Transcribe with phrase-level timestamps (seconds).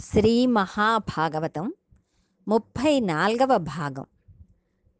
[0.00, 1.72] శ్రీ మహాభాగవతం
[2.48, 4.04] ముప్పై నాల్గవ భాగం.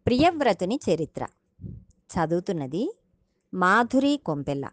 [0.06, 1.26] ప్రియవ్రతుని చరిత్ర.
[1.92, 2.98] చదువుతున్నది
[3.54, 4.70] మాధురి కొంపెల్ల.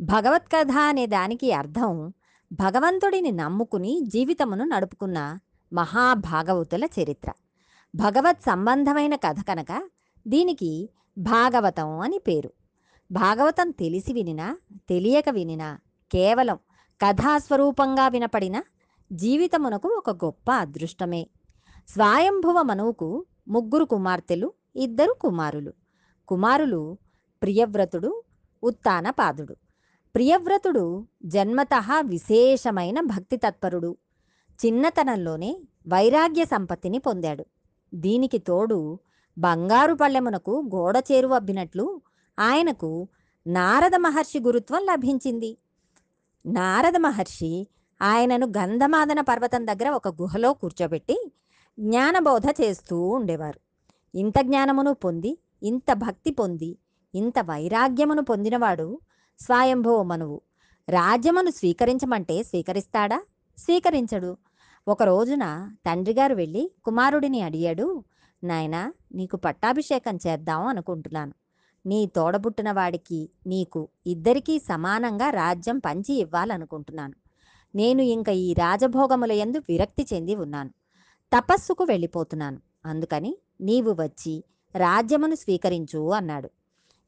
[0.00, 2.12] భగవత్కథ అనే దానికి అర్థం
[2.52, 5.38] భగవంతుడిని నమ్ముకుని జీవితమును నడుపుకున్న
[5.72, 7.32] మహాభాగవతుల చరిత్ర.
[7.94, 9.88] భగవత్ సంబంధమైన కథ కనుక
[10.26, 12.52] దీనికి భాగవతం అని పేరు.
[13.12, 14.58] భాగవతం తెలిసి వినినా
[14.88, 15.78] తెలియక వినినా
[16.12, 16.58] కేవలం
[17.02, 18.62] కథాస్వరూపంగా వినపడిన
[19.12, 21.26] జీవితమునకు ఒక గొప్ప అదృష్టమే.
[21.88, 25.72] స్వాయంభువ మనువుకు ముగ్గురు కుమార్తెలు ఇద్దరు కుమారులు.
[26.28, 26.98] కుమారులు
[27.42, 28.22] ప్రియవ్రతుడు
[28.62, 29.56] ఉత్తానపాదుడు.
[30.14, 31.68] ప్రియవ్రతుడు జన్మత
[32.00, 33.96] విశేషమైన భక్తి తత్పరుడు
[34.66, 37.46] చిన్నతనంలోనే వైరాగ్య సంపత్తిని పొందాడు.
[37.94, 38.98] దీనికి తోడు
[39.38, 42.00] బంగారు పళ్ళెమునకు గోడ చేరువబ్బినట్లు
[42.38, 43.08] ఆయనకు
[43.46, 45.58] నారద మహర్షి గురుత్వం లభించింది.
[46.46, 47.68] నారద మహర్షి
[48.02, 51.32] ఆయనను గంధమాదన పర్వతం దగ్గర ఒక గుహలో కూర్చోబెట్టి
[51.78, 53.60] జ్ఞానబోధ చేస్తూ ఉండేవారు.
[54.14, 56.78] ఇంత జ్ఞానమును పొంది ఇంత భక్తి పొంది
[57.14, 59.00] ఇంత వైరాగ్యమును పొందినవాడు
[59.40, 60.40] స్వయంభవ మనువు.
[60.88, 63.22] రాజ్యమును స్వీకరించమంటే స్వీకరిస్తాడా?
[63.58, 64.36] స్వీకరించడు.
[64.88, 68.04] ఒక రోజున తండ్రిగారు వెళ్ళి కుమారుడిని అడిగాడు
[68.44, 71.32] నాయనా నీకు పట్టాభిషేకం చేద్దాం అనుకుంటున్నాను.
[71.86, 77.14] నీ తోడబుట్టిన వాడికి నీకు ఇద్దరికీ సమానంగా రాజ్యం పంచి ఇవ్వాలనుకుంటున్నాను.
[77.74, 80.70] నేను ఇంక ఈ రాజభోగముల యందు విరక్తి చెంది ఉన్నాను.
[81.36, 82.60] తపస్సుకు వెళ్ళిపోతున్నాను.
[82.86, 84.44] అందుకని నీవు వచ్చి
[84.76, 86.50] రాజ్యమును స్వీకరించు అన్నాడు.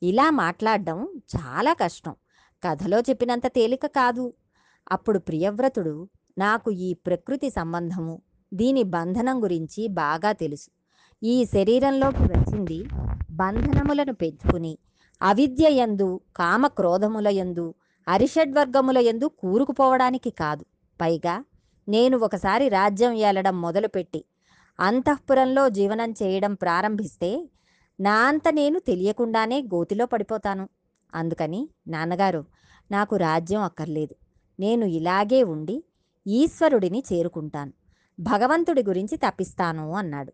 [0.03, 2.15] ఇలా మాట్లాడడం చాలా కష్టం.
[2.65, 4.33] కథలో చెప్పినంత తేలిక కాదు.
[4.93, 8.23] అప్పుడు ప్రియవ్రతుడు నాకు ఈ ప్రకృతి సంబంధము
[8.55, 10.71] దీని బంధనం గురించి బాగా తెలుసు.
[11.23, 12.85] ఈ శరీరంలోకి వచ్చింది
[13.35, 14.79] బంధనములను పెంచుకుని
[15.23, 17.75] అవిద్య యందు కామక్రోధముల యందు
[18.09, 20.65] అరిషడ్వర్గముల యందు కూరుకుపోవడానికి కాదు.
[21.01, 21.45] పైగా
[21.89, 24.25] నేను ఒకసారి రాజ్యం ఏలడం మొదలుపెట్టి
[24.81, 27.31] అంతఃపురంలో జీవనం చేయడం ప్రారంభిస్తే
[28.01, 30.69] నా అంత నేను తెలియకుండానే గోతిలో పడిపోతాను.
[31.15, 32.45] అందుకని నాన్నగారు
[32.91, 34.15] నాకు రాజ్యం అక్కర్లేదు.
[34.61, 35.85] నేను ఇలాగే ఉండి
[36.27, 37.73] ఈశ్వరుడిని చేరుకుంటాను.
[38.21, 40.33] భగవంతుడి గురించి తప్పిస్తాను అన్నాడు.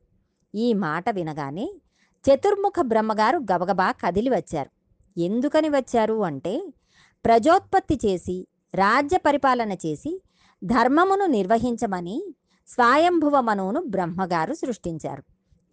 [0.55, 1.67] ఈ మాట వినగానే
[2.25, 4.71] చతుర్ముఖ బ్రహ్మగారు గబగబా కదిలి వచ్చారు.
[5.17, 6.73] ఎందుకని వచ్చారు అంటే
[7.25, 10.23] ప్రజోత్పత్తి చేసి రాజ్య పరిపాలన చేసి
[10.65, 12.35] ధర్మమును నిర్వహించమని
[12.69, 15.23] స్వయంభువ మనువును బ్రహ్మగారు సృష్టించారు.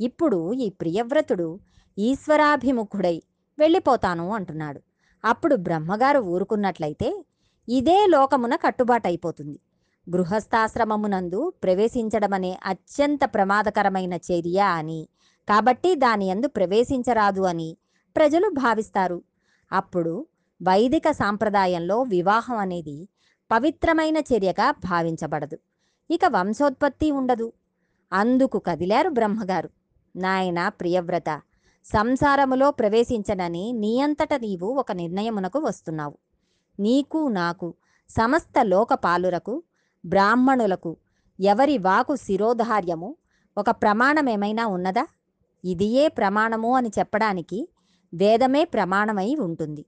[0.02, 1.60] ఇప్పుడు ఈ ప్రియవ్రతుడు
[1.98, 3.22] ఈశ్వరాభిముఖుడై
[3.60, 4.82] వెళ్ళిపోతాను అంటున్నాడు.
[5.26, 7.26] అప్పుడు బ్రహ్మగారు ఊరుకున్నట్లయితే
[7.70, 9.60] ఇదే లోకమున కట్టుబాటైపోతుంది.
[10.08, 15.08] గృహస్థాశ్రమమునందు ప్రవేశించడమనే అత్యంత ప్రమాదకరమైన చర్య అని
[15.50, 17.78] కాబట్టి దాని యందు ప్రవేశించరాదు అని
[18.16, 19.24] ప్రజలు భావిస్తారు.
[19.72, 20.26] అప్పుడు
[20.64, 23.08] వైదిక సాంప్రదాయంలో వివాహం అనేది
[23.52, 25.58] పవిత్రమైన చర్యగా భావించబడదు.
[26.12, 27.54] ఇక వంశోత్పత్తి ఉండదు.
[28.14, 29.70] అందుకు కదిలారు బ్రహ్మగారు.
[30.16, 31.42] నాయన ప్రియవ్రత
[31.86, 36.18] సంసారములో ప్రవేశించనని నీ అంతట నీవు ఒక నిర్ణయమునకు వస్తున్నావు.
[36.80, 37.74] నీకు నాకు
[38.10, 39.64] సమస్త లోకపాలురకు
[40.06, 40.98] బ్రాహ్మణులకు
[41.40, 43.16] ఎవరి వాకు శిరోధార్యము
[43.58, 45.08] ఒక ప్రమాణమేమైనా ఉన్నదా?
[45.66, 47.70] ఇదియే ప్రమాణము అని చెప్పడానికి
[48.14, 49.86] వేదమే ప్రమాణమై ఉంటుంది.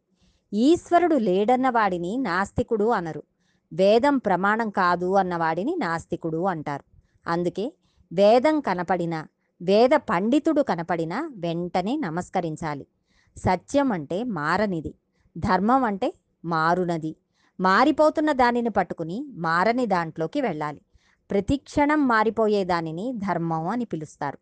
[0.53, 3.23] ఈశ్వరుడు లేడన్న వాడిని నాస్తికుడు అనరు.
[3.73, 6.83] వేదం ప్రమాణం కాదు అన్నవాడిని నాస్తికుడు అంటారు.
[7.27, 7.73] అందుకే
[8.13, 9.25] వేదం కనపడిన
[9.61, 12.87] వేద పండితుడు కనపడిన వెంటనే నమస్కరించాలి.
[13.37, 14.93] సత్యం అంటే మారనిది.
[15.37, 16.13] ధర్మం అంటే
[16.45, 17.15] మారునది.
[17.59, 20.81] మారిపోతున్న దానిని పట్టుకుని మారని దాంట్లోకి వెళ్ళాలి.
[21.31, 24.37] ప్రతిక్షణం మారిపోయే దానిని ధర్మం అని పిలుస్తారు.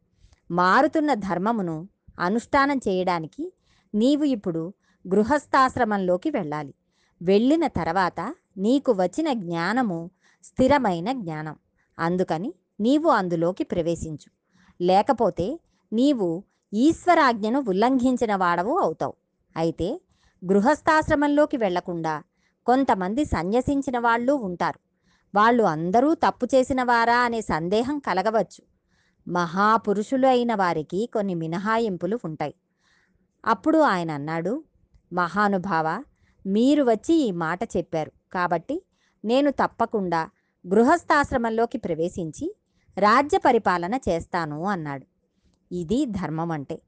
[0.52, 1.88] మారుతున్న ధర్మమును
[2.19, 3.53] అనుష్ఠానం చేయడానికి
[3.96, 4.74] నీవు ఇప్పుడు
[5.08, 6.74] గృహస్థాశ్రమంలోకి వెళ్ళాలి.
[7.22, 10.12] వెళ్ళిన తర్వాత నీకు వచ్చిన జ్ఞానము
[10.44, 11.56] స్థిరమైన జ్ఞానం.
[12.00, 14.30] అందుకని నీవు అందులోకి ప్రవేశించు.
[14.81, 15.59] లేకపోతే
[15.94, 16.44] నీవు
[16.74, 19.14] ఈశ్వరాజ్ఞను ఉల్లంఘించిన వాడవు అవుతావు.
[19.58, 20.02] అయితే
[20.46, 22.24] గృహస్థాశ్రమంలోకి వెళ్ళకుండా
[22.66, 24.79] కొంతమంది సన్యసించిన వాళ్ళు ఉంటారు.
[25.35, 28.77] వాళ్ళు అందరూ తప్పు చేసిన వారా అనే సందేహం కలగవచ్చు.
[29.28, 32.56] మహాపురుషులు అయిన వారికి కొన్ని మినహాయింపులు ఉంటాయి.
[33.46, 34.64] అప్పుడు ఆయన అన్నాడు
[35.14, 36.03] మహానుభావ
[36.47, 38.12] మీరు వచ్చి ఈ మాట చెప్పారు.
[38.32, 38.84] కాబట్టి
[39.26, 40.29] నేను తప్పకుండా
[40.68, 42.56] గృహస్థాశ్రమంలోకి ప్రవేశించి
[42.97, 45.06] రాజ్య పరిపాలన చేస్తాను అన్నాడు.
[45.72, 46.82] ఇది ధర్మం అంటే.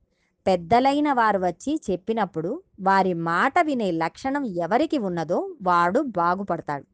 [0.47, 6.85] పెద్దలైన వారు వచ్చి చెప్పినప్పుడు వారి మాట వినే లక్షణం ఎవరికి ఉన్నదో వాడు బాగుపడతాడు.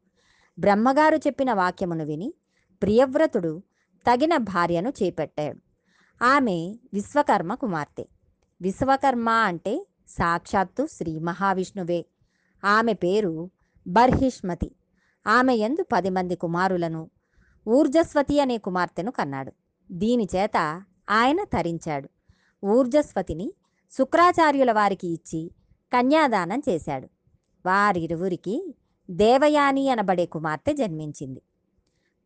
[0.60, 2.34] బ్రహ్మగారు చెప్పిన వాక్యమును విని
[2.84, 3.64] ప్రియవ్రతుడు
[4.08, 5.58] తగిన భార్యను చేపట్టాడు.
[6.24, 8.06] ఆమె విశ్వకర్మ కుమార్తె.
[8.62, 12.06] విశ్వకర్మ అంటే సాక్షాత్తు శ్రీ మహావిష్ణువే.
[12.64, 13.50] ఆమె పేరు
[13.88, 14.72] బర్హిష్మతి.
[15.28, 17.10] ఆమె ఎందు పది మంది కుమారులను
[17.68, 19.54] ఊర్జస్వతి అనే కుమార్తెను కన్నాడు.
[19.92, 22.10] దీని చేత ఆయన తరించాడు.
[22.66, 23.54] ఊర్జస్వతిని
[23.92, 25.52] శుక్రాచార్యుల వారికి ఇచ్చి
[25.94, 27.08] కన్యాదానం చేశాడు.
[27.66, 28.76] వారిరువురికి
[29.12, 31.42] దేవయాని అనబడే కుమార్తె జన్మించింది.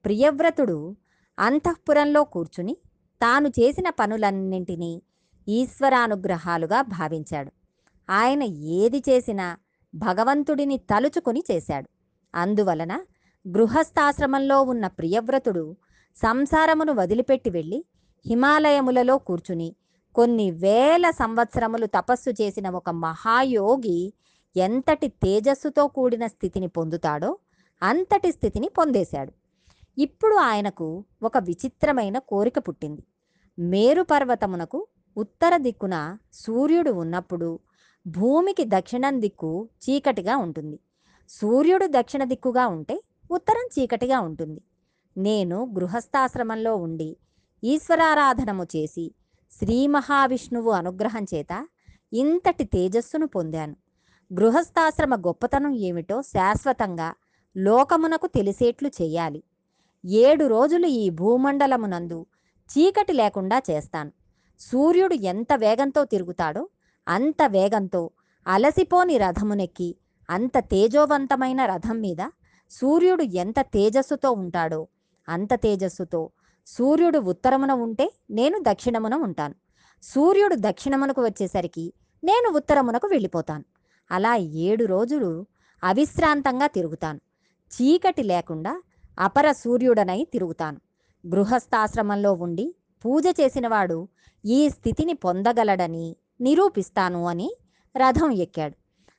[0.05, 0.95] ప్రియవ్రతుడు
[1.39, 2.77] అంతఃపురంలో కూర్చుని
[3.21, 5.01] తాను చేసిన పనులన్నింటినీ
[5.47, 7.51] ఈశ్వరానుగ్రహాలుగా భావించాడు.
[8.09, 9.57] ఆయన ఏది చేసినా
[9.95, 11.87] భగవంతుడిని తలుచుకుని చేశాడు.
[12.35, 12.93] అందువలన
[13.47, 15.75] గృహస్థాశ్రమంలో ఉన్న ప్రియవ్రతుడు
[16.21, 17.85] సంసారమును వదిలిపెట్టి వెళ్ళి
[18.25, 19.75] హిమాలయములలో కూర్చుని
[20.15, 24.13] కొన్ని వేల సంవత్సరములు తపస్సు చేసిన ఒక మహాయోగి
[24.55, 27.37] ఎంతటి తేజస్సుతో కూడిన స్థితిని పొందుతాడో
[27.81, 29.31] అంతటి స్థితిని పొందేశాడు.
[29.99, 33.03] ఇప్పుడు ఆయనకు ఒక విచిత్రమైన కోరిక పుట్టింది.
[33.59, 34.87] మేరు పర్వతమునకు
[35.17, 37.59] ఉత్తర దిక్కున సూర్యుడు ఉన్నప్పుడు
[38.07, 40.79] భూమికి దక్షిణం దిక్కు చీకటిగా ఉంటుంది.
[41.29, 44.61] సూర్యుడు దక్షిణ దిక్కుగా ఉంటే ఉత్తరం చీకటిగా ఉంటుంది.
[45.17, 47.17] నేను గృహస్థాశ్రమంలో ఉండి
[47.63, 49.11] ఈశ్వరారాధనము చేసి
[49.51, 51.67] శ్రీ మహావిష్ణువు అనుగ్రహం చేత
[52.13, 53.75] ఇంతటి తేజస్సును పొందాను.
[54.33, 57.09] గృహస్థాశ్రమ గొప్పతనం ఏమిటో శాశ్వతంగా
[57.57, 59.43] లోకమునకు తెలిసేట్లు చేయాలి
[60.05, 62.25] ఏడు రోజులు ఈ భూమండలమునందు
[62.69, 64.11] చీకటి లేకుండా చేస్తాను.
[64.59, 66.69] సూర్యుడు ఎంత వేగంతో తిరుగుతాడో
[67.07, 68.09] అంత వేగంతో
[68.47, 69.95] అలసిపోని రథమునెక్కి
[70.29, 72.29] అంత తేజోవంతమైన రథం మీద
[72.71, 74.87] సూర్యుడు ఎంత తేజస్సుతో ఉంటాడో
[75.29, 76.29] అంత తేజస్సుతో
[76.67, 79.55] సూర్యుడు ఉత్తరమున ఉంటే నేను దక్షిణమున ఉంటాను.
[80.03, 81.93] సూర్యుడు దక్షిణమునకు వచ్చేసరికి
[82.23, 83.63] నేను ఉత్తరమునకు వెళ్ళిపోతాను.
[84.11, 85.45] అలా ఏడు రోజులు
[85.83, 87.19] అవిశ్రాంతంగా తిరుగుతాను.
[87.75, 88.81] చీకటి లేకుండా
[89.19, 90.79] అపర సూర్యుడనై తిరుగుతాను.
[91.27, 92.75] గృహస్థాశ్రమంలో ఉండి
[93.05, 94.07] పూజ చేసినవాడు
[94.45, 97.55] ఈ స్థితిని పొందగలడని నిరూపిస్తాను అని
[97.97, 98.75] రథం ఎక్కాడు.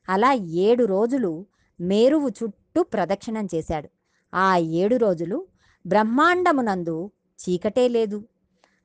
[0.08, 1.47] అలా ఏడు రోజులు
[1.81, 3.88] మేరువు చుట్టూ ప్రదక్షిణం చేశాడు.
[4.35, 5.47] ఆ ఏడు రోజులు
[5.87, 7.11] బ్రహ్మాండమునందు
[7.41, 8.25] చీకటే లేదు.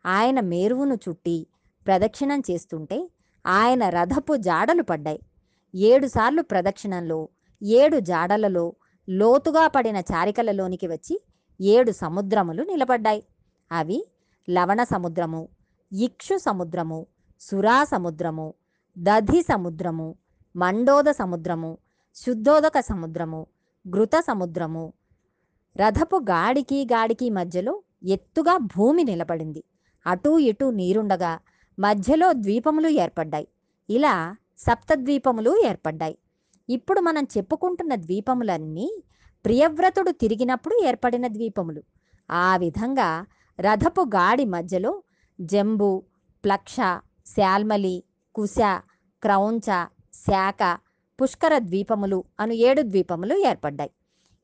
[0.06, 1.48] ఆయన మేరువును చుట్టి
[1.88, 3.10] ప్రదక్షిణం చేస్తుంటే
[3.48, 5.20] ఆయన రథపు జాడలు పడ్డాయి.
[5.76, 7.30] ఏడుసార్లు ప్రదక్షిణంలో
[7.64, 8.74] ఏడు జాడలలో
[9.10, 11.22] లోతుగా పడిన చారికలలోనికి వచ్చి
[11.62, 13.24] ఏడు సముద్రములు నిలబడ్డాయి.
[13.72, 14.08] అవి
[14.50, 15.50] లవణ సముద్రము
[15.94, 17.06] ఇక్షు సముద్రము
[17.40, 18.54] సురా సముద్రము
[18.98, 20.16] దధి సముద్రము
[20.56, 21.78] మండోద సముద్రము
[22.16, 23.48] శుద్ధోదక సముద్రము
[23.90, 24.94] ఘృత సముద్రము.
[25.78, 29.64] రథపు గాడికి గాడికి మధ్యలో ఎత్తుగా భూమి నిలబడింది.
[30.08, 31.40] అటూ ఇటూ నీరుండగా
[31.80, 33.48] మధ్యలో ద్వీపములు ఏర్పడ్డాయి.
[33.90, 36.18] ఇలా సప్తద్వీపములు ఏర్పడ్డాయి.
[36.70, 39.04] ఇప్పుడు మనం చెప్పుకుంటున్న ద్వీపములన్నీ
[39.46, 41.84] ప్రియవ్రతుడు తిరిగినప్పుడు ఏర్పడిన ద్వీపములు.
[42.32, 43.26] ఆ విధంగా
[43.60, 45.04] రథపు గాడి మధ్యలో
[45.42, 46.04] జంబు
[46.44, 46.76] ప్లక్ష
[47.26, 48.04] శాల్మలి
[48.36, 48.56] కుశ
[49.22, 50.80] క్రౌంచ శాఖ
[51.22, 53.92] పుష్కర ద్వీపములు అను ఏడు ద్వీపములు ఏర్పడ్డాయి.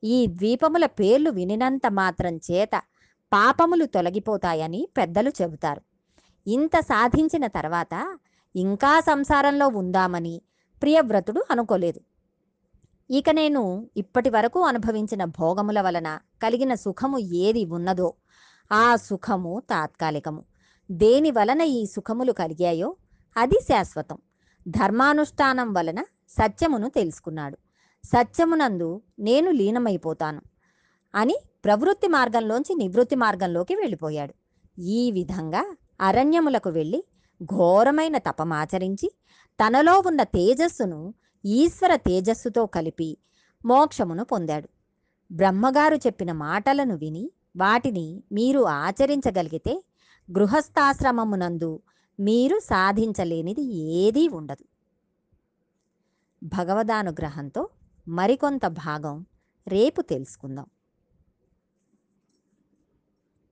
[0.04, 2.82] ఈ ద్వీపముల పేర్లు వినినంత మాత్రం చేత
[3.32, 5.82] పాపములు తొలగిపోతాయని పెద్దలు చెబుతారు.
[6.46, 8.18] ఇంత సాధించిన తర్వాత
[8.56, 10.42] ఇంకా సంసారంలో ఉందామని
[10.82, 12.00] ప్రియవ్రతుడు అనుకోలేదు.
[13.12, 18.14] ఇక నేను ఇప్పటి వరకు అనుభవించిన భోగముల వలన కలిగిన సుఖము ఏది ఉన్నదో
[18.72, 20.44] ఆ సుఖము తాత్కాలికము.
[20.90, 22.96] దేని వలన ఈ సుఖములు కలిగాయో
[23.36, 24.18] అది శాశ్వతం.
[24.68, 27.58] ధర్మానుష్ఠానం వలన సత్యమును తెలుసుకున్నాడు.
[28.04, 30.42] సత్యమునందు నేను లీనమైపోతాను
[31.14, 34.34] అని ప్రవృత్తి మార్గంలోంచి నివృత్తి మార్గంలోకి వెళ్ళిపోయాడు.
[34.78, 37.04] ఈ విధంగా అరణ్యములకు వెళ్ళి
[37.44, 39.12] ఘోరమైన తపమాచరించి
[39.60, 43.18] తనలో ఉన్న తేజస్సును ఈశ్వర తేజస్సుతో కలిపి
[43.64, 44.68] మోక్షమును పొందాడు.
[45.32, 49.84] బ్రహ్మగారు చెప్పిన మాటలను విని వాటిని మీరు ఆచరించగలిగితే
[50.32, 51.80] గృహస్థాశ్రమమునందు
[52.20, 54.64] మీరు సాధించలేనిది ఏదీ ఉండదు.
[56.42, 57.68] భగవదానుగ్రహంతో
[58.08, 59.26] మరికొంత భాగం
[59.68, 60.66] రేపు తెలుసుకుందాం.